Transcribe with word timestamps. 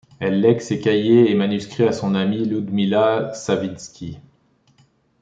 Elle 0.19 0.41
lègue 0.41 0.61
ses 0.61 0.79
cahiers 0.79 1.29
et 1.29 1.35
manuscrits 1.35 1.83
à 1.87 1.91
son 1.91 2.15
amie 2.15 2.43
Ludmila 2.43 3.35
Savitzky. 3.35 4.17